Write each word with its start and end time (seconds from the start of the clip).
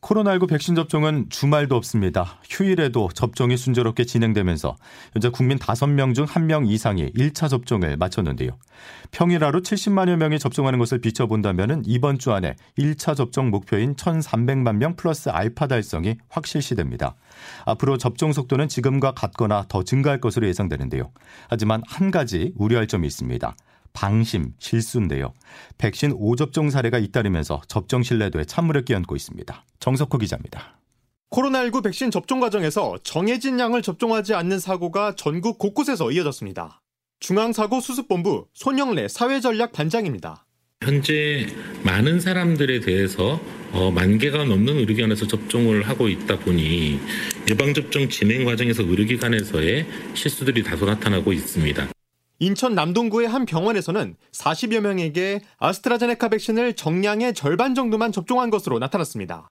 코로나19 0.00 0.48
백신 0.48 0.74
접종은 0.74 1.26
주말도 1.28 1.76
없습니다. 1.76 2.38
휴일에도 2.48 3.10
접종이 3.12 3.56
순조롭게 3.56 4.04
진행되면서 4.04 4.76
현재 5.12 5.28
국민 5.28 5.58
5명 5.58 6.14
중 6.14 6.24
1명 6.24 6.68
이상이 6.68 7.12
1차 7.12 7.50
접종을 7.50 7.96
마쳤는데요. 7.98 8.58
평일 9.10 9.44
하루 9.44 9.60
70만여 9.60 10.16
명이 10.16 10.38
접종하는 10.38 10.78
것을 10.78 11.00
비춰본다면 11.00 11.82
이번 11.86 12.18
주 12.18 12.32
안에 12.32 12.56
1차 12.78 13.14
접종 13.14 13.50
목표인 13.50 13.94
1,300만 13.94 14.76
명 14.76 14.96
플러스 14.96 15.28
알파 15.28 15.66
달성이 15.66 16.16
확실시됩니다. 16.30 17.14
앞으로 17.66 17.98
접종 17.98 18.32
속도는 18.32 18.68
지금과 18.68 19.12
같거나 19.12 19.66
더 19.68 19.82
증가할 19.82 20.20
것으로 20.20 20.48
예상되는데요. 20.48 21.10
하지만 21.48 21.82
한 21.86 22.10
가지 22.10 22.52
우려할 22.56 22.86
점이 22.86 23.06
있습니다. 23.06 23.54
방심, 23.92 24.54
실수인데요. 24.58 25.32
백신 25.78 26.16
5접종 26.18 26.70
사례가 26.70 26.98
잇따르면서 26.98 27.60
접종 27.68 28.02
신뢰도에 28.02 28.44
찬물을 28.44 28.84
끼얹고 28.84 29.16
있습니다. 29.16 29.64
정석호 29.80 30.18
기자입니다. 30.18 30.78
코로나19 31.30 31.84
백신 31.84 32.10
접종 32.10 32.40
과정에서 32.40 32.98
정해진 33.02 33.60
양을 33.60 33.82
접종하지 33.82 34.34
않는 34.34 34.58
사고가 34.58 35.14
전국 35.16 35.58
곳곳에서 35.58 36.10
이어졌습니다. 36.10 36.82
중앙사고수습본부 37.20 38.46
손영래 38.54 39.06
사회전략 39.08 39.72
반장입니다. 39.72 40.46
현재 40.82 41.46
많은 41.84 42.20
사람들에 42.20 42.80
대해서 42.80 43.38
어, 43.70 43.90
만 43.90 44.16
개가 44.16 44.44
넘는 44.44 44.78
의료기관에서 44.78 45.26
접종을 45.26 45.86
하고 45.86 46.08
있다 46.08 46.38
보니 46.38 46.98
예방접종 47.48 48.08
진행 48.08 48.46
과정에서 48.46 48.82
의료기관에서의 48.82 49.86
실수들이 50.14 50.62
다소 50.62 50.86
나타나고 50.86 51.34
있습니다. 51.34 51.90
인천 52.42 52.74
남동구의 52.74 53.28
한 53.28 53.44
병원에서는 53.44 54.16
40여 54.32 54.80
명에게 54.80 55.42
아스트라제네카 55.58 56.30
백신을 56.30 56.74
정량의 56.74 57.34
절반 57.34 57.74
정도만 57.74 58.12
접종한 58.12 58.48
것으로 58.48 58.78
나타났습니다. 58.78 59.48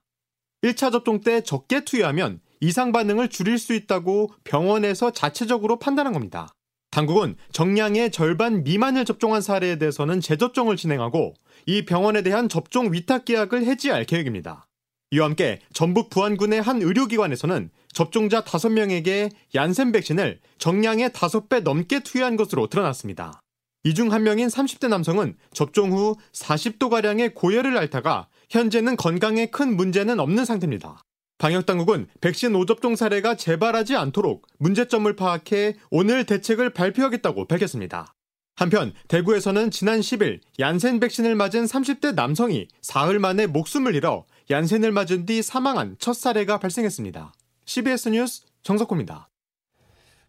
1차 0.64 0.90
접종 0.90 1.20
때 1.20 1.40
적게 1.40 1.84
투여하면 1.84 2.40
이상 2.60 2.90
반응을 2.90 3.28
줄일 3.28 3.58
수 3.58 3.74
있다고 3.74 4.32
병원에서 4.42 5.12
자체적으로 5.12 5.78
판단한 5.78 6.12
겁니다. 6.12 6.48
당국은 6.90 7.36
정량의 7.52 8.10
절반 8.10 8.64
미만을 8.64 9.04
접종한 9.04 9.40
사례에 9.40 9.78
대해서는 9.78 10.20
재접종을 10.20 10.76
진행하고 10.76 11.34
이 11.66 11.84
병원에 11.84 12.22
대한 12.22 12.48
접종 12.48 12.92
위탁 12.92 13.24
계약을 13.24 13.64
해지할 13.66 14.04
계획입니다. 14.04 14.66
이와 15.12 15.26
함께 15.26 15.60
전북 15.72 16.08
부안군의 16.10 16.62
한 16.62 16.82
의료기관에서는 16.82 17.70
접종자 17.92 18.44
5명에게 18.44 19.30
얀센 19.54 19.90
백신을 19.90 20.38
정량의 20.58 21.10
5배 21.10 21.62
넘게 21.62 22.00
투여한 22.00 22.36
것으로 22.36 22.68
드러났습니다. 22.68 23.40
이 23.82 23.94
중 23.94 24.12
한 24.12 24.22
명인 24.22 24.48
30대 24.48 24.88
남성은 24.88 25.36
접종 25.52 25.90
후 25.92 26.16
40도가량의 26.32 27.34
고열을 27.34 27.76
앓다가 27.78 28.28
현재는 28.50 28.96
건강에 28.96 29.46
큰 29.46 29.74
문제는 29.74 30.20
없는 30.20 30.44
상태입니다. 30.44 31.02
방역당국은 31.38 32.06
백신 32.20 32.52
5접종 32.52 32.94
사례가 32.94 33.34
재발하지 33.34 33.96
않도록 33.96 34.46
문제점을 34.58 35.16
파악해 35.16 35.74
오늘 35.90 36.24
대책을 36.24 36.70
발표하겠다고 36.74 37.46
밝혔습니다. 37.46 38.14
한편 38.60 38.92
대구에서는 39.08 39.70
지난 39.70 40.00
10일 40.00 40.40
얀센 40.58 41.00
백신을 41.00 41.34
맞은 41.34 41.64
30대 41.64 42.14
남성이 42.14 42.68
사흘 42.82 43.18
만에 43.18 43.46
목숨을 43.46 43.94
잃어 43.94 44.26
얀센을 44.50 44.92
맞은 44.92 45.24
뒤 45.24 45.42
사망한 45.42 45.96
첫 45.98 46.12
사례가 46.12 46.58
발생했습니다. 46.58 47.32
CBS 47.64 48.10
뉴스 48.10 48.42
정석호입니다. 48.62 49.30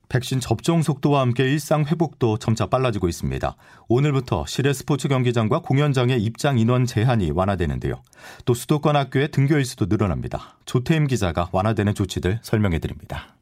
백신 0.08 0.40
접종 0.40 0.82
속도와 0.82 1.20
함께 1.20 1.44
일상 1.44 1.84
회복도 1.84 2.38
점차 2.38 2.68
빨라지고 2.68 3.10
있습니다. 3.10 3.54
오늘부터 3.90 4.46
실외 4.46 4.72
스포츠 4.72 5.10
경기장과 5.10 5.60
공연장의 5.60 6.24
입장 6.24 6.58
인원 6.58 6.86
제한이 6.86 7.32
완화되는데요. 7.32 8.02
또 8.46 8.54
수도권 8.54 8.96
학교의 8.96 9.32
등교 9.32 9.58
일수도 9.58 9.88
늘어납니다. 9.88 10.58
조태임 10.64 11.08
기자가 11.08 11.50
완화되는 11.52 11.94
조치들 11.96 12.40
설명해 12.44 12.80
드립니다. 12.80 13.36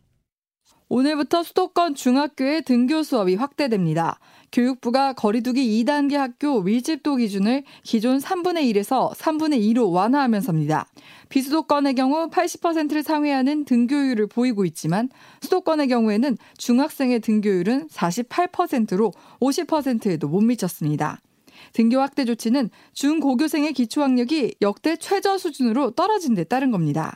오늘부터 0.92 1.44
수도권 1.44 1.94
중학교의 1.94 2.64
등교 2.64 3.04
수업이 3.04 3.36
확대됩니다. 3.36 4.20
교육부가 4.52 5.14
거리두기 5.14 5.84
2단계 5.84 6.16
학교 6.16 6.64
밀집도 6.64 7.18
기준을 7.18 7.64
기존 7.84 8.18
3분의 8.18 8.74
1에서 8.74 9.14
3분의 9.14 9.62
2로 9.72 9.94
완화하면서입니다. 9.94 10.88
비수도권의 11.30 11.94
경우 11.94 12.28
80%를 12.32 13.04
상회하는 13.04 13.66
등교율을 13.66 14.26
보이고 14.26 14.66
있지만 14.66 15.10
수도권의 15.42 15.90
경우에는 15.90 16.38
중학생의 16.58 17.20
등교율은 17.20 17.90
48%로 17.90 19.14
50%에도 19.40 20.28
못 20.28 20.42
미쳤습니다. 20.42 21.22
등교 21.74 22.00
확대 22.00 22.26
조치는 22.26 22.72
중고교생의 22.94 23.74
기초학력이 23.74 24.56
역대 24.64 24.96
최저 24.96 25.38
수준으로 25.38 25.92
떨어진 25.92 26.34
데 26.34 26.44
따른 26.44 26.72
겁니다. 26.72 27.16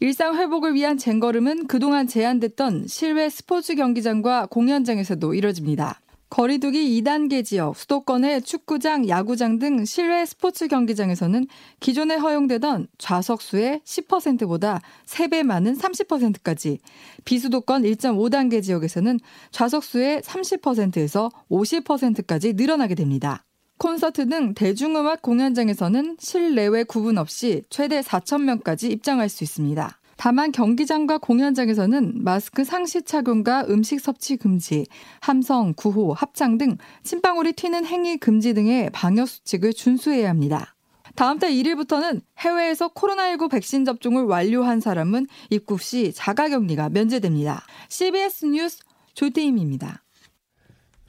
일상 0.00 0.36
회복을 0.36 0.74
위한 0.74 0.98
쟁걸음은 0.98 1.66
그동안 1.66 2.06
제한됐던 2.06 2.86
실외 2.86 3.28
스포츠 3.30 3.74
경기장과 3.74 4.46
공연장에서도 4.46 5.34
이뤄집니다. 5.34 6.00
거리두기 6.30 7.00
2단계 7.00 7.44
지역, 7.44 7.76
수도권의 7.76 8.42
축구장, 8.42 9.08
야구장 9.08 9.60
등 9.60 9.84
실외 9.84 10.26
스포츠 10.26 10.66
경기장에서는 10.66 11.46
기존에 11.78 12.16
허용되던 12.16 12.88
좌석수의 12.98 13.82
10%보다 13.84 14.80
3배 15.06 15.44
많은 15.44 15.78
30%까지, 15.78 16.80
비수도권 17.24 17.82
1.5단계 17.82 18.64
지역에서는 18.64 19.20
좌석수의 19.52 20.22
30%에서 20.22 21.30
50%까지 21.48 22.54
늘어나게 22.54 22.96
됩니다. 22.96 23.44
콘서트 23.78 24.28
등 24.28 24.54
대중음악 24.54 25.22
공연장에서는 25.22 26.16
실내외 26.20 26.84
구분 26.84 27.18
없이 27.18 27.62
최대 27.70 28.00
4,000명까지 28.00 28.90
입장할 28.90 29.28
수 29.28 29.44
있습니다. 29.44 29.98
다만 30.16 30.52
경기장과 30.52 31.18
공연장에서는 31.18 32.22
마스크 32.22 32.64
상시 32.64 33.02
착용과 33.02 33.66
음식 33.68 34.00
섭취 34.00 34.36
금지, 34.36 34.86
함성, 35.20 35.74
구호, 35.74 36.14
합창 36.14 36.56
등 36.56 36.76
침방울이 37.02 37.52
튀는 37.54 37.84
행위 37.84 38.16
금지 38.16 38.54
등의 38.54 38.90
방역 38.90 39.28
수칙을 39.28 39.72
준수해야 39.72 40.28
합니다. 40.28 40.76
다음 41.16 41.38
달 41.38 41.50
1일부터는 41.50 42.22
해외에서 42.38 42.88
코로나19 42.88 43.50
백신 43.50 43.84
접종을 43.84 44.24
완료한 44.24 44.80
사람은 44.80 45.26
입국 45.50 45.80
시 45.80 46.12
자가 46.12 46.48
격리가 46.48 46.90
면제됩니다. 46.90 47.64
CBS 47.88 48.46
뉴스 48.46 48.78
조태임입니다. 49.14 50.03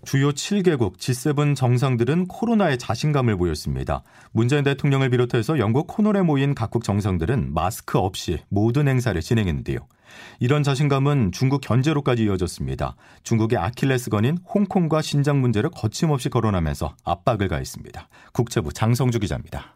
주요 0.05 0.29
7개국 0.29 0.97
G7 0.97 1.55
정상들은 1.55 2.27
코로나에 2.27 2.77
자신감을 2.77 3.37
보였습니다. 3.37 4.03
문재인 4.31 4.63
대통령을 4.63 5.09
비롯해서 5.09 5.57
영국 5.57 5.87
코노에 5.87 6.21
모인 6.21 6.53
각국 6.53 6.83
정상들은 6.83 7.53
마스크 7.53 7.97
없이 7.97 8.37
모든 8.49 8.87
행사를 8.87 9.19
진행했는데요. 9.19 9.79
이런 10.39 10.61
자신감은 10.61 11.31
중국 11.31 11.61
견제로까지 11.61 12.23
이어졌습니다. 12.25 12.95
중국의 13.23 13.57
아킬레스건인 13.57 14.37
홍콩과 14.53 15.01
신장 15.01 15.41
문제를 15.41 15.71
거침없이 15.71 16.29
거론하면서 16.29 16.95
압박을 17.03 17.47
가했습니다. 17.47 18.07
국제부 18.31 18.71
장성주 18.71 19.19
기자입니다. 19.19 19.75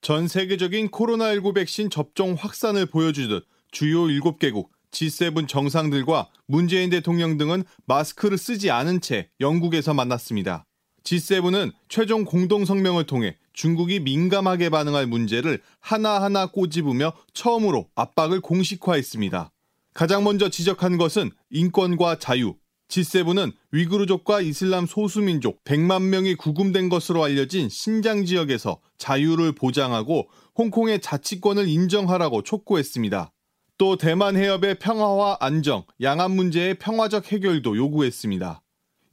전 0.00 0.26
세계적인 0.26 0.88
코로나19 0.90 1.54
백신 1.54 1.88
접종 1.88 2.34
확산을 2.34 2.86
보여주듯 2.86 3.46
주요 3.70 4.02
7개국 4.06 4.70
G7 4.92 5.48
정상들과 5.48 6.28
문재인 6.46 6.90
대통령 6.90 7.36
등은 7.38 7.64
마스크를 7.86 8.38
쓰지 8.38 8.70
않은 8.70 9.00
채 9.00 9.28
영국에서 9.40 9.94
만났습니다. 9.94 10.64
G7은 11.02 11.72
최종 11.88 12.24
공동 12.24 12.64
성명을 12.64 13.04
통해 13.06 13.36
중국이 13.52 14.00
민감하게 14.00 14.70
반응할 14.70 15.06
문제를 15.06 15.60
하나하나 15.80 16.46
꼬집으며 16.46 17.12
처음으로 17.34 17.88
압박을 17.94 18.40
공식화했습니다. 18.40 19.50
가장 19.94 20.24
먼저 20.24 20.48
지적한 20.48 20.96
것은 20.96 21.30
인권과 21.50 22.18
자유. 22.18 22.54
G7은 22.88 23.52
위구르족과 23.72 24.42
이슬람 24.42 24.86
소수민족 24.86 25.64
100만 25.64 26.02
명이 26.02 26.34
구금된 26.34 26.88
것으로 26.88 27.24
알려진 27.24 27.68
신장 27.68 28.24
지역에서 28.24 28.80
자유를 28.98 29.52
보장하고 29.52 30.28
홍콩의 30.56 31.00
자치권을 31.00 31.68
인정하라고 31.68 32.42
촉구했습니다. 32.42 33.32
또 33.78 33.96
대만 33.96 34.36
해협의 34.36 34.78
평화와 34.78 35.38
안정, 35.40 35.84
양안 36.00 36.30
문제의 36.32 36.74
평화적 36.74 37.32
해결도 37.32 37.76
요구했습니다. 37.76 38.62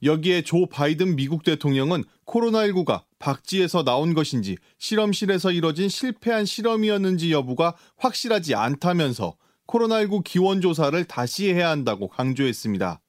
여기에 0.02 0.42
조 0.42 0.66
바이든 0.66 1.16
미국 1.16 1.42
대통령은 1.42 2.04
코로나19가 2.26 3.02
박쥐에서 3.18 3.84
나온 3.84 4.14
것인지 4.14 4.56
실험실에서 4.78 5.52
이뤄진 5.52 5.88
실패한 5.88 6.46
실험이었는지 6.46 7.32
여부가 7.32 7.76
확실하지 7.96 8.54
않다면서 8.54 9.36
코로나19 9.66 10.24
기원 10.24 10.60
조사를 10.60 11.04
다시 11.04 11.52
해야 11.52 11.68
한다고 11.70 12.08
강조했습니다. 12.08 13.00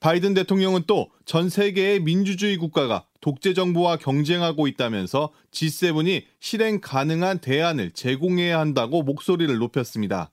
바이든 0.00 0.34
대통령은 0.34 0.84
또 0.86 1.08
전 1.28 1.50
세계의 1.50 2.00
민주주의 2.00 2.56
국가가 2.56 3.04
독재 3.20 3.52
정부와 3.52 3.98
경쟁하고 3.98 4.66
있다면서 4.66 5.30
G7이 5.50 6.24
실행 6.40 6.80
가능한 6.80 7.40
대안을 7.40 7.90
제공해야 7.90 8.58
한다고 8.58 9.02
목소리를 9.02 9.54
높였습니다. 9.58 10.30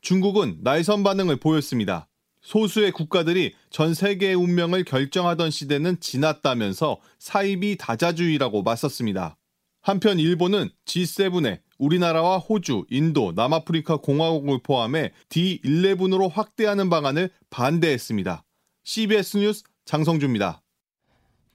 중국은 0.00 0.58
날선 0.62 1.02
반응을 1.02 1.36
보였습니다. 1.36 2.08
소수의 2.42 2.92
국가들이 2.92 3.54
전 3.70 3.92
세계의 3.94 4.34
운명을 4.34 4.84
결정하던 4.84 5.50
시대는 5.50 6.00
지났다면서 6.00 6.98
사이비 7.18 7.76
다자주의라고 7.78 8.62
맞섰습니다. 8.62 9.36
한편 9.82 10.18
일본은 10.18 10.70
G7에 10.86 11.60
우리나라와 11.78 12.38
호주, 12.38 12.84
인도, 12.90 13.32
남아프리카 13.34 13.96
공화국을 13.98 14.60
포함해 14.62 15.12
D11으로 15.30 16.30
확대하는 16.30 16.90
방안을 16.90 17.30
반대했습니다. 17.48 18.44
CBS 18.84 19.38
뉴스 19.38 19.64
장성주입니다. 19.86 20.62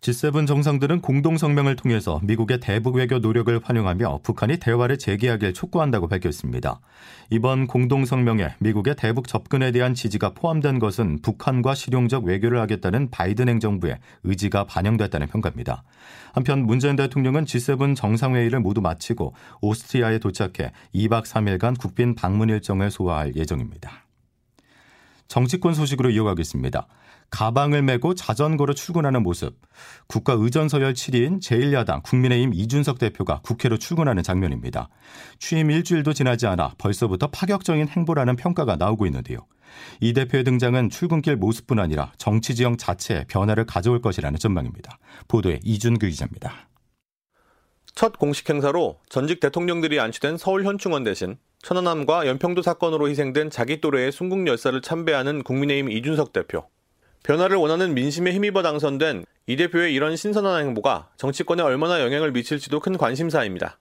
G7 0.05 0.45
정상들은 0.45 1.01
공동 1.01 1.35
성명을 1.35 1.75
통해서 1.75 2.19
미국의 2.21 2.59
대북 2.59 2.97
외교 2.97 3.17
노력을 3.17 3.59
환영하며 3.63 4.19
북한이 4.21 4.57
대화를 4.57 4.99
재개하길 4.99 5.55
촉구한다고 5.55 6.07
밝혔습니다. 6.07 6.79
이번 7.31 7.65
공동 7.65 8.05
성명에 8.05 8.53
미국의 8.59 8.97
대북 8.97 9.27
접근에 9.27 9.71
대한 9.71 9.95
지지가 9.95 10.35
포함된 10.35 10.77
것은 10.77 11.23
북한과 11.23 11.73
실용적 11.73 12.23
외교를 12.23 12.59
하겠다는 12.59 13.09
바이든 13.09 13.49
행정부의 13.49 13.97
의지가 14.23 14.65
반영됐다는 14.65 15.25
평가입니다. 15.25 15.81
한편 16.33 16.67
문재인 16.67 16.95
대통령은 16.95 17.45
G7 17.45 17.95
정상회의를 17.95 18.59
모두 18.59 18.81
마치고 18.81 19.33
오스트리아에 19.61 20.19
도착해 20.19 20.71
2박 20.93 21.23
3일간 21.25 21.79
국빈 21.79 22.13
방문 22.13 22.49
일정을 22.49 22.91
소화할 22.91 23.35
예정입니다. 23.35 24.05
정치권 25.27 25.73
소식으로 25.73 26.11
이어가겠습니다. 26.11 26.87
가방을 27.30 27.81
메고 27.81 28.13
자전거로 28.13 28.74
출근하는 28.74 29.24
모습. 29.24 29.60
국가 30.07 30.33
의전서열 30.33 30.94
7위인 30.94 31.42
제1야당 31.42 32.04
국민의힘 32.04 32.54
이준석 32.54 33.00
대표가 33.00 33.42
국회로 33.44 33.77
출근하는 33.77 34.24
장면입니다. 34.24 34.89
취임 35.39 35.72
일주일도 35.72 36.13
지나지 36.13 36.48
않아 36.48 36.75
벌써부터 36.77 37.27
파격적인 37.27 37.88
행보라는 37.89 38.36
평가가 38.36 38.75
나오고 38.77 39.06
있는데요. 39.07 39.39
이 40.00 40.13
대표의 40.13 40.44
등장은 40.44 40.89
출근길 40.89 41.36
모습뿐 41.36 41.80
아니라 41.80 42.13
정치 42.18 42.56
지형 42.56 42.77
자체에 42.77 43.25
변화를 43.27 43.66
가져올 43.66 44.01
것이라는 44.01 44.39
전망입니다. 44.39 44.98
보도에 45.27 45.60
이준규 45.63 46.07
기자입니다. 46.07 46.69
첫 47.94 48.19
공식 48.19 48.50
행사로 48.50 49.00
전직 49.10 49.39
대통령들이 49.39 50.00
안치된 50.00 50.38
서울 50.38 50.66
현충원 50.66 51.04
대신 51.04 51.38
천안함과 51.63 52.27
연평도 52.27 52.62
사건으로 52.62 53.07
희생된 53.10 53.50
자기 53.50 53.81
또래의 53.81 54.12
순국 54.12 54.45
열사를 54.45 54.80
참배하는 54.81 55.44
국민의힘 55.44 55.89
이준석 55.89 56.33
대표. 56.33 56.68
변화를 57.25 57.57
원하는 57.57 57.95
민심에 57.95 58.31
힘입어 58.33 58.62
당선된 58.62 59.25
이 59.48 59.56
대표의 59.56 59.95
이런 59.95 60.16
신선한 60.16 60.62
행보가 60.68 61.10
정치권에 61.18 61.63
얼마나 61.63 62.00
영향을 62.00 62.31
미칠지도 62.31 62.80
큰 62.80 63.00
관심사입니다. 63.00 63.80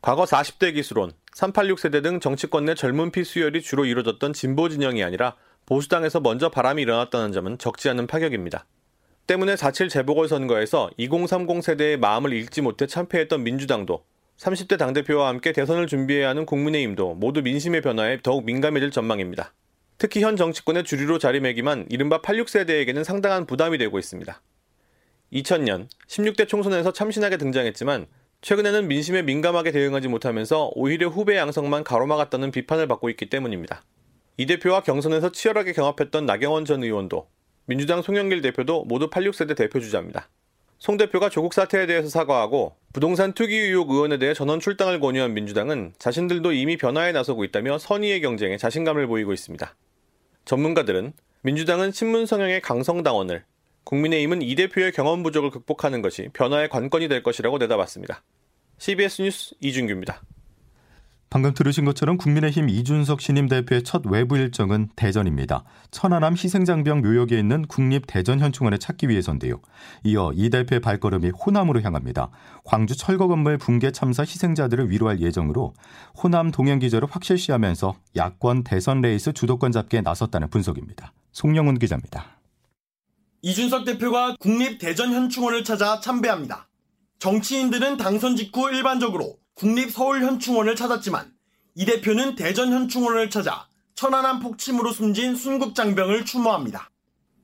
과거 0.00 0.22
40대 0.22 0.74
기수론, 0.74 1.10
386 1.34 1.80
세대 1.80 2.02
등 2.02 2.20
정치권 2.20 2.66
내 2.66 2.76
젊은 2.76 3.10
피 3.10 3.24
수혈이 3.24 3.62
주로 3.62 3.84
이루어졌던 3.84 4.32
진보 4.32 4.68
진영이 4.68 5.02
아니라 5.02 5.34
보수당에서 5.66 6.20
먼저 6.20 6.50
바람이 6.50 6.80
일어났다는 6.82 7.32
점은 7.32 7.58
적지 7.58 7.88
않은 7.88 8.06
파격입니다. 8.06 8.64
때문에 9.26 9.56
4.7 9.56 9.90
재보궐선거에서 9.90 10.90
2030 10.98 11.64
세대의 11.64 11.98
마음을 11.98 12.32
읽지 12.32 12.62
못해 12.62 12.86
참패했던 12.86 13.42
민주당도 13.42 14.04
30대 14.36 14.78
당대표와 14.78 15.26
함께 15.26 15.52
대선을 15.52 15.88
준비해야 15.88 16.28
하는 16.28 16.46
국민의힘도 16.46 17.14
모두 17.14 17.42
민심의 17.42 17.82
변화에 17.82 18.20
더욱 18.22 18.44
민감해질 18.44 18.92
전망입니다. 18.92 19.52
특히 19.98 20.22
현 20.22 20.36
정치권의 20.36 20.84
주류로 20.84 21.18
자리매김한 21.18 21.86
이른바 21.90 22.22
86세대에게는 22.22 23.02
상당한 23.02 23.46
부담이 23.46 23.78
되고 23.78 23.98
있습니다. 23.98 24.40
2000년 25.32 25.88
16대 26.06 26.46
총선에서 26.46 26.92
참신하게 26.92 27.36
등장했지만 27.36 28.06
최근에는 28.40 28.86
민심에 28.86 29.22
민감하게 29.22 29.72
대응하지 29.72 30.06
못하면서 30.06 30.70
오히려 30.74 31.08
후배 31.08 31.36
양성만 31.36 31.82
가로막았다는 31.82 32.52
비판을 32.52 32.86
받고 32.86 33.10
있기 33.10 33.28
때문입니다. 33.28 33.82
이 34.36 34.46
대표와 34.46 34.82
경선에서 34.82 35.32
치열하게 35.32 35.72
경합했던 35.72 36.24
나경원 36.24 36.64
전 36.64 36.84
의원도 36.84 37.28
민주당 37.66 38.00
송영길 38.00 38.40
대표도 38.40 38.84
모두 38.84 39.10
86세대 39.10 39.56
대표주자입니다. 39.56 40.28
송 40.78 40.96
대표가 40.96 41.28
조국 41.28 41.54
사태에 41.54 41.86
대해서 41.86 42.08
사과하고 42.08 42.76
부동산 42.92 43.32
투기 43.32 43.56
의혹 43.56 43.90
의원에 43.90 44.18
대해 44.18 44.32
전원 44.32 44.60
출당을 44.60 45.00
권유한 45.00 45.34
민주당은 45.34 45.94
자신들도 45.98 46.52
이미 46.52 46.76
변화에 46.76 47.10
나서고 47.10 47.42
있다며 47.42 47.78
선의의 47.78 48.20
경쟁에 48.20 48.56
자신감을 48.56 49.08
보이고 49.08 49.32
있습니다. 49.32 49.74
전문가들은 50.48 51.12
민주당은 51.42 51.92
친문 51.92 52.24
성향의 52.24 52.62
강성 52.62 53.02
당원을, 53.02 53.44
국민의힘은 53.84 54.40
이 54.40 54.54
대표의 54.54 54.92
경험 54.92 55.22
부족을 55.22 55.50
극복하는 55.50 56.00
것이 56.00 56.30
변화의 56.32 56.70
관건이 56.70 57.06
될 57.08 57.22
것이라고 57.22 57.58
내다봤습니다. 57.58 58.22
CBS 58.78 59.20
뉴스 59.20 59.54
이준규입니다. 59.60 60.22
방금 61.30 61.52
들으신 61.52 61.84
것처럼 61.84 62.16
국민의힘 62.16 62.70
이준석 62.70 63.20
신임 63.20 63.48
대표의 63.48 63.82
첫 63.82 64.06
외부 64.06 64.38
일정은 64.38 64.88
대전입니다. 64.96 65.62
천안함 65.90 66.32
희생장병 66.32 67.02
묘역에 67.02 67.38
있는 67.38 67.66
국립대전현충원을 67.66 68.78
찾기 68.78 69.10
위해서인데요. 69.10 69.60
이어 70.04 70.32
이 70.34 70.48
대표의 70.48 70.80
발걸음이 70.80 71.30
호남으로 71.30 71.82
향합니다. 71.82 72.30
광주 72.64 72.96
철거 72.96 73.28
건물 73.28 73.58
붕괴 73.58 73.90
참사 73.92 74.22
희생자들을 74.22 74.90
위로할 74.90 75.20
예정으로 75.20 75.74
호남 76.22 76.50
동행 76.50 76.78
기절을 76.78 77.08
확실시하면서 77.10 77.94
야권 78.16 78.64
대선 78.64 79.02
레이스 79.02 79.34
주도권 79.34 79.70
잡기에 79.72 80.00
나섰다는 80.00 80.48
분석입니다. 80.48 81.12
송영훈 81.32 81.78
기자입니다. 81.78 82.38
이준석 83.42 83.84
대표가 83.84 84.34
국립대전현충원을 84.40 85.62
찾아 85.62 86.00
참배합니다. 86.00 86.68
정치인들은 87.18 87.98
당선 87.98 88.34
직후 88.36 88.70
일반적으로 88.70 89.36
국립서울현충원을 89.58 90.76
찾았지만 90.76 91.32
이 91.74 91.84
대표는 91.84 92.36
대전현충원을 92.36 93.28
찾아 93.28 93.66
천안함 93.96 94.38
폭침으로 94.38 94.92
숨진 94.92 95.34
순국 95.34 95.74
장병을 95.74 96.24
추모합니다. 96.24 96.90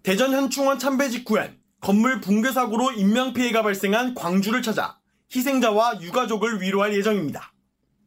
대전현충원 0.05 0.79
참배 0.79 1.11
직후엔 1.11 1.59
건물 1.81 2.21
붕괴 2.21 2.53
사고로 2.53 2.93
인명피해가 2.93 3.63
발생한 3.63 4.15
광주를 4.15 4.63
찾아 4.63 4.99
희생자와 5.35 6.01
유가족을 6.03 6.63
위로할 6.63 6.95
예정입니다. 6.95 7.53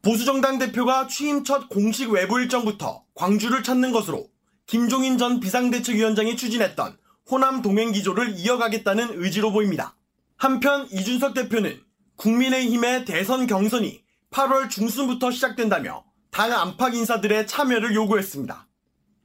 보수정당 0.00 0.58
대표가 0.58 1.06
취임 1.06 1.44
첫 1.44 1.68
공식 1.68 2.10
외부 2.10 2.40
일정부터 2.40 3.04
광주를 3.14 3.62
찾는 3.62 3.92
것으로 3.92 4.26
김종인 4.66 5.18
전 5.18 5.38
비상대책위원장이 5.38 6.36
추진했던 6.36 6.96
호남 7.30 7.60
동행 7.60 7.92
기조를 7.92 8.38
이어가겠다는 8.38 9.22
의지로 9.22 9.52
보입니다. 9.52 9.96
한편 10.38 10.88
이준석 10.90 11.34
대표는 11.34 11.87
국민의힘의 12.18 13.04
대선 13.04 13.46
경선이 13.46 14.02
8월 14.32 14.68
중순부터 14.68 15.30
시작된다며 15.30 16.04
당 16.32 16.52
안팎 16.52 16.94
인사들의 16.94 17.46
참여를 17.46 17.94
요구했습니다. 17.94 18.66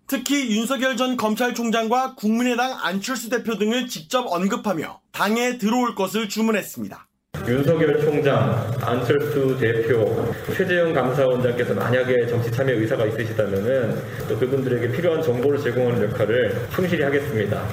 특히 0.05 0.55
윤석열 0.55 0.95
전 0.95 1.17
검찰총장과 1.17 2.13
국민의당 2.15 2.77
안철수 2.81 3.29
대표 3.29 3.57
등을 3.57 3.87
직접 3.87 4.27
언급하며 4.27 5.01
당에 5.11 5.57
들어올 5.57 5.95
것을 5.95 6.29
주문했습니다. 6.29 7.07
윤석열 7.47 7.99
총장, 7.99 8.71
안철수 8.81 9.57
대표, 9.59 10.31
최재형 10.55 10.93
감사원장께서 10.93 11.73
만약에 11.73 12.27
정치 12.27 12.51
참여 12.51 12.73
의사가 12.73 13.07
있으시다면 13.07 14.01
또 14.29 14.37
그분들에게 14.37 14.95
필요한 14.95 15.21
정보를 15.21 15.59
제공하는 15.59 16.11
역할을 16.11 16.69
충실히 16.75 17.03
하겠습니다. 17.03 17.67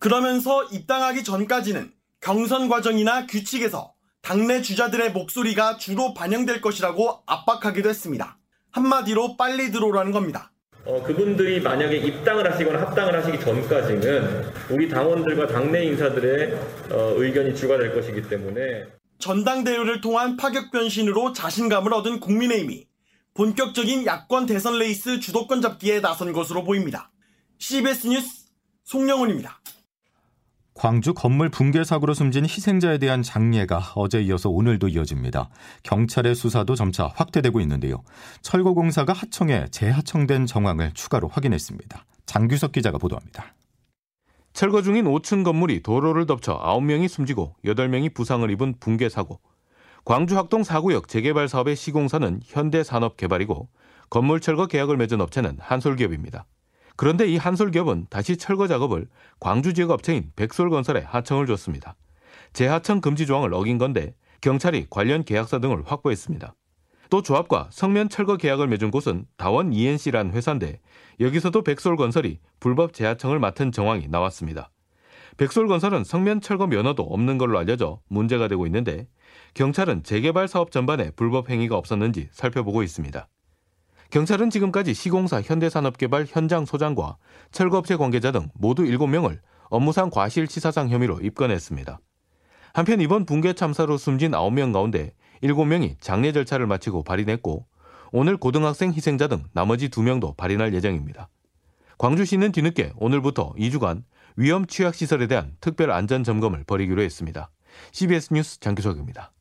그러면서 0.00 0.64
입당하기 0.64 1.22
전까지는 1.22 1.92
경선 2.20 2.68
과정이나 2.68 3.26
규칙에서 3.26 3.95
당내 4.26 4.60
주자들의 4.60 5.12
목소리가 5.12 5.76
주로 5.76 6.12
반영될 6.12 6.60
것이라고 6.60 7.22
압박하기도 7.26 7.88
했습니다. 7.88 8.36
한마디로 8.72 9.36
빨리 9.36 9.70
들어오라는 9.70 10.10
겁니다. 10.10 10.50
어, 10.84 11.00
그분들이 11.04 11.60
만약에 11.60 11.96
입당을 11.98 12.52
하시거나 12.52 12.80
합당을 12.80 13.16
하시기 13.16 13.38
전까지는 13.38 14.52
우리 14.70 14.88
당원들과 14.88 15.46
당내 15.46 15.84
인사들의 15.84 16.54
어, 16.90 17.14
의견이 17.14 17.54
주가 17.54 17.78
될 17.78 17.94
것이기 17.94 18.22
때문에 18.22 18.86
전당대회를 19.20 20.00
통한 20.00 20.36
파격 20.36 20.72
변신으로 20.72 21.32
자신감을 21.32 21.94
얻은 21.94 22.18
국민의힘이 22.18 22.88
본격적인 23.34 24.06
야권 24.06 24.46
대선 24.46 24.76
레이스 24.80 25.20
주도권 25.20 25.60
잡기에 25.60 26.00
나선 26.00 26.32
것으로 26.32 26.64
보입니다. 26.64 27.12
CBS 27.58 28.08
뉴스 28.08 28.46
송영훈입니다. 28.82 29.60
광주 30.76 31.14
건물 31.14 31.48
붕괴 31.48 31.84
사고로 31.84 32.12
숨진 32.12 32.44
희생자에 32.44 32.98
대한 32.98 33.22
장례가 33.22 33.92
어제 33.94 34.20
이어서 34.20 34.50
오늘도 34.50 34.88
이어집니다. 34.88 35.48
경찰의 35.84 36.34
수사도 36.34 36.74
점차 36.74 37.10
확대되고 37.16 37.62
있는데요. 37.62 38.02
철거공사가 38.42 39.14
하청에 39.14 39.68
재하청된 39.70 40.44
정황을 40.44 40.92
추가로 40.92 41.28
확인했습니다. 41.28 42.04
장규석 42.26 42.72
기자가 42.72 42.98
보도합니다. 42.98 43.54
철거 44.52 44.82
중인 44.82 45.06
5층 45.06 45.44
건물이 45.44 45.82
도로를 45.82 46.26
덮쳐 46.26 46.60
9명이 46.60 47.08
숨지고 47.08 47.54
8명이 47.64 48.12
부상을 48.12 48.48
입은 48.50 48.74
붕괴 48.78 49.08
사고. 49.08 49.40
광주 50.04 50.36
학동 50.36 50.60
4구역 50.60 51.08
재개발 51.08 51.48
사업의 51.48 51.74
시공사는 51.74 52.40
현대산업개발이고 52.44 53.68
건물 54.10 54.40
철거 54.40 54.66
계약을 54.66 54.98
맺은 54.98 55.22
업체는 55.22 55.56
한솔기업입니다. 55.58 56.44
그런데 56.96 57.26
이 57.26 57.36
한솔기업은 57.36 58.06
다시 58.10 58.36
철거 58.36 58.66
작업을 58.66 59.06
광주 59.38 59.74
지역 59.74 59.90
업체인 59.90 60.30
백솔건설에 60.36 61.02
하청을 61.02 61.46
줬습니다. 61.46 61.94
재하청 62.52 63.00
금지 63.00 63.26
조항을 63.26 63.52
어긴 63.54 63.78
건데 63.78 64.14
경찰이 64.40 64.86
관련 64.90 65.24
계약서 65.24 65.60
등을 65.60 65.82
확보했습니다. 65.84 66.54
또 67.10 67.22
조합과 67.22 67.68
성면 67.70 68.08
철거 68.08 68.36
계약을 68.36 68.66
맺은 68.68 68.90
곳은 68.90 69.26
다원 69.36 69.72
ENC라는 69.72 70.32
회사인데 70.32 70.80
여기서도 71.20 71.62
백솔건설이 71.62 72.40
불법 72.58 72.92
재하청을 72.92 73.38
맡은 73.38 73.72
정황이 73.72 74.08
나왔습니다. 74.08 74.70
백솔건설은 75.36 76.04
성면 76.04 76.40
철거 76.40 76.66
면허도 76.66 77.02
없는 77.02 77.38
걸로 77.38 77.58
알려져 77.58 78.00
문제가 78.08 78.48
되고 78.48 78.66
있는데 78.66 79.06
경찰은 79.54 80.02
재개발 80.02 80.48
사업 80.48 80.70
전반에 80.70 81.10
불법 81.10 81.50
행위가 81.50 81.76
없었는지 81.76 82.28
살펴보고 82.32 82.82
있습니다. 82.82 83.28
경찰은 84.10 84.50
지금까지 84.50 84.94
시공사 84.94 85.40
현대산업개발 85.42 86.26
현장 86.28 86.64
소장과 86.64 87.16
철거업체 87.50 87.96
관계자 87.96 88.32
등 88.32 88.48
모두 88.54 88.84
7명을 88.84 89.40
업무상 89.68 90.10
과실치사상 90.10 90.90
혐의로 90.90 91.20
입건했습니다. 91.20 91.98
한편 92.72 93.00
이번 93.00 93.24
붕괴 93.24 93.52
참사로 93.52 93.96
숨진 93.96 94.32
9명 94.32 94.72
가운데 94.72 95.12
7명이 95.42 95.96
장례 96.00 96.32
절차를 96.32 96.66
마치고 96.66 97.02
발인했고 97.02 97.66
오늘 98.12 98.36
고등학생 98.36 98.92
희생자 98.92 99.28
등 99.28 99.44
나머지 99.52 99.88
2명도 99.88 100.36
발인할 100.36 100.72
예정입니다. 100.74 101.28
광주시는 101.98 102.52
뒤늦게 102.52 102.92
오늘부터 102.96 103.54
2주간 103.54 104.04
위험 104.36 104.66
취약 104.66 104.94
시설에 104.94 105.26
대한 105.26 105.56
특별 105.60 105.90
안전 105.90 106.22
점검을 106.22 106.64
벌이기로 106.64 107.02
했습니다. 107.02 107.50
CBS 107.92 108.32
뉴스 108.32 108.60
장규석입니다. 108.60 109.32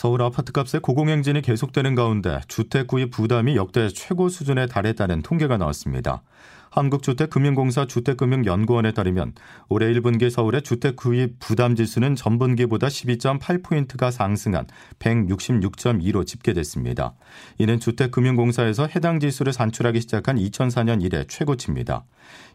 서울 0.00 0.22
아파트값의 0.22 0.80
고공행진이 0.80 1.42
계속되는 1.42 1.96
가운데 1.96 2.40
주택 2.46 2.86
구입 2.86 3.10
부담이 3.10 3.56
역대 3.56 3.88
최고 3.88 4.28
수준에 4.28 4.66
달했다는 4.66 5.22
통계가 5.22 5.56
나왔습니다. 5.56 6.22
한국주택금융공사 6.70 7.86
주택금융연구원에 7.86 8.92
따르면 8.92 9.32
올해 9.68 9.92
1분기 9.92 10.30
서울의 10.30 10.62
주택 10.62 10.96
구입 10.96 11.38
부담 11.38 11.76
지수는 11.76 12.14
전분기보다 12.14 12.88
12.8포인트가 12.88 14.10
상승한 14.10 14.66
166.2로 14.98 16.26
집계됐습니다. 16.26 17.14
이는 17.58 17.80
주택금융공사에서 17.80 18.86
해당 18.86 19.20
지수를 19.20 19.52
산출하기 19.52 20.00
시작한 20.00 20.36
2004년 20.36 21.02
이래 21.02 21.24
최고치입니다. 21.24 22.04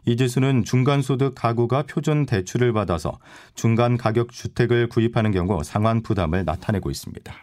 이 0.06 0.16
지수는 0.16 0.64
중간소득 0.64 1.34
가구가 1.34 1.82
표준 1.82 2.26
대출을 2.26 2.72
받아서 2.72 3.18
중간 3.54 3.96
가격 3.96 4.32
주택을 4.32 4.88
구입하는 4.88 5.32
경우 5.32 5.62
상환 5.64 6.02
부담을 6.02 6.44
나타내고 6.44 6.90
있습니다. 6.90 7.34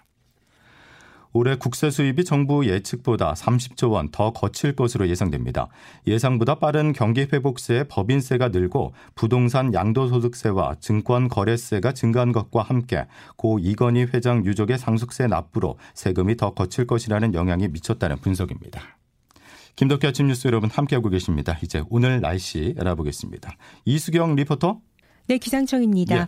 올해 1.34 1.56
국세 1.56 1.90
수입이 1.90 2.26
정부 2.26 2.66
예측보다 2.68 3.34
30조 3.34 3.92
원 3.92 4.12
더 4.12 4.32
거칠 4.32 4.76
것으로 4.76 5.08
예상됩니다. 5.08 5.68
예상보다 6.06 6.56
빠른 6.56 6.92
경기 6.92 7.22
회복세에 7.22 7.86
법인세가 7.86 8.50
늘고 8.50 8.94
부동산 9.16 9.74
양도소득세와 9.74 10.76
증권 10.82 11.28
거래세가 11.30 11.94
증가한 11.94 12.32
것과 12.34 12.64
함께 12.64 13.06
고 13.38 13.60
이건희 13.60 14.08
회장 14.14 14.46
유족의 14.46 14.78
상속세 14.78 15.28
납부로 15.28 15.78
세금이 15.94 16.36
더 16.36 16.54
거칠 16.54 16.86
것이라는 16.86 17.34
영향이 17.34 17.70
미쳤다는 17.70 18.18
분석입니다. 18.18 18.82
김덕기 19.78 20.06
아침 20.06 20.28
뉴스 20.28 20.48
여러분 20.48 20.70
함께하고 20.70 21.10
계십니다. 21.10 21.58
이제 21.64 21.82
오늘 21.90 22.20
날씨 22.20 22.76
알아보겠습니다. 22.78 23.56
이수경 23.86 24.36
리포터. 24.36 24.80
네, 25.28 25.38
기상청입니다. 25.38 26.18
예, 26.18 26.28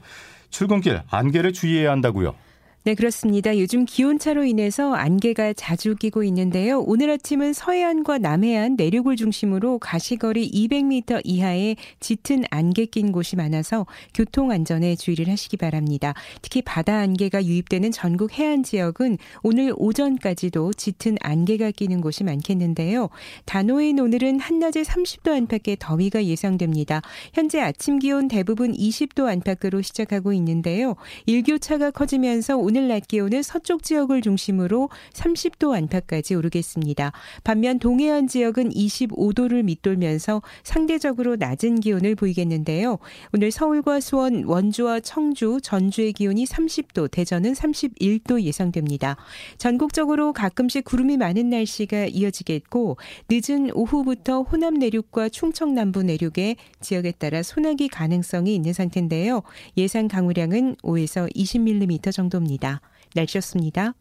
출근길 0.49 1.01
안개를 1.09 1.51
주의해야 1.51 1.91
한다고요. 1.91 2.35
네, 2.85 2.95
그렇습니다. 2.95 3.57
요즘 3.57 3.85
기온차로 3.85 4.43
인해서 4.43 4.93
안개가 4.93 5.53
자주 5.53 5.95
끼고 5.95 6.21
있는데요. 6.25 6.81
오늘 6.81 7.11
아침은 7.11 7.53
서해안과 7.53 8.17
남해안 8.17 8.75
내륙을 8.75 9.15
중심으로 9.15 9.79
가시거리 9.79 10.51
200m 10.51 11.21
이하의 11.23 11.77
짙은 12.01 12.43
안개 12.49 12.87
낀 12.87 13.13
곳이 13.13 13.37
많아서 13.37 13.85
교통 14.13 14.51
안전에 14.51 14.97
주의를 14.97 15.29
하시기 15.29 15.55
바랍니다. 15.55 16.13
특히 16.41 16.61
바다 16.61 16.97
안개가 16.97 17.45
유입되는 17.45 17.89
전국 17.91 18.37
해안 18.37 18.63
지역은 18.63 19.17
오늘 19.43 19.71
오전까지도 19.77 20.73
짙은 20.73 21.15
안개가 21.21 21.71
끼는 21.71 22.01
곳이 22.01 22.25
많겠는데요. 22.25 23.07
단오인 23.45 23.97
오늘은 23.97 24.41
한낮에 24.41 24.81
30도 24.81 25.31
안팎의 25.31 25.77
더위가 25.79 26.25
예상됩니다. 26.25 27.01
현재 27.31 27.61
아침 27.61 27.99
기온 27.99 28.27
대부분 28.27 28.73
20도 28.73 29.27
안팎으로 29.27 29.81
시작하고 29.81 30.33
있는데요. 30.33 30.97
일교차가 31.27 31.91
커지면서 31.91 32.57
오늘 32.57 32.72
낮 32.81 33.07
기온은 33.07 33.43
서쪽 33.43 33.83
지역을 33.83 34.21
중심으로 34.21 34.89
30도 35.13 35.73
안팎까지 35.73 36.35
오르겠습니다. 36.35 37.11
반면 37.43 37.79
동해안 37.79 38.27
지역은 38.27 38.69
25도를 38.69 39.63
밑돌면서 39.63 40.41
상대적으로 40.63 41.35
낮은 41.35 41.79
기온을 41.79 42.15
보이겠는데요. 42.15 42.99
오늘 43.33 43.51
서울과 43.51 43.99
수원, 43.99 44.43
원주와 44.45 44.99
청주, 45.01 45.59
전주의 45.61 46.13
기온이 46.13 46.45
30도, 46.45 47.09
대전은 47.11 47.53
31도 47.53 48.41
예상됩니다. 48.41 49.17
전국적으로 49.57 50.33
가끔씩 50.33 50.85
구름이 50.85 51.17
많은 51.17 51.49
날씨가 51.49 52.05
이어지겠고 52.05 52.97
늦은 53.29 53.71
오후부터 53.73 54.41
호남 54.41 54.75
내륙과 54.75 55.29
충청 55.29 55.73
남부 55.73 56.03
내륙에 56.03 56.55
지역에 56.81 57.11
따라 57.11 57.43
소나기 57.43 57.87
가능성이 57.87 58.55
있는 58.55 58.73
상태인데요. 58.73 59.43
예상 59.77 60.07
강우량은 60.07 60.77
5에서 60.83 61.33
20mm 61.35 62.11
정도입니다. 62.13 62.62
있습니다. 62.63 62.81
날씨였습니다. 63.13 63.93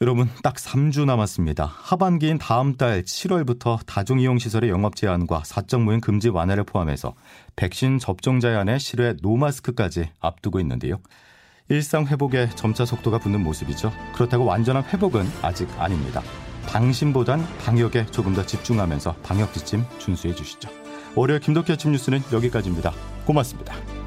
여러분 0.00 0.28
딱 0.42 0.56
3주 0.56 1.04
남았습니다. 1.04 1.64
하반기인 1.64 2.38
다음 2.38 2.76
달 2.76 3.04
7월부터 3.04 3.78
다중이용 3.86 4.38
시설의 4.38 4.68
영업 4.68 4.96
제한과 4.96 5.42
사적 5.44 5.82
모임 5.82 6.00
금지 6.00 6.28
완화를 6.28 6.64
포함해서 6.64 7.14
백신 7.54 8.00
접종자의 8.00 8.56
한해 8.56 8.78
실외 8.78 9.14
노마스크까지 9.22 10.10
앞두고 10.18 10.58
있는데요. 10.60 10.98
일상 11.68 12.06
회복에 12.06 12.50
점차 12.50 12.84
속도가 12.84 13.18
붙는 13.18 13.42
모습이죠. 13.44 13.92
그렇다고 14.12 14.44
완전한 14.44 14.82
회복은 14.82 15.24
아직 15.40 15.68
아닙니다. 15.78 16.20
방심보단 16.66 17.46
방역에 17.58 18.06
조금 18.06 18.34
더 18.34 18.44
집중하면서 18.44 19.16
방역 19.22 19.54
지침 19.54 19.84
준수해 19.98 20.34
주시죠. 20.34 20.68
월요일 21.14 21.40
김덕희 21.40 21.70
아침 21.70 21.92
뉴스는 21.92 22.20
여기까지입니다. 22.32 22.92
고맙습니다. 23.24 24.01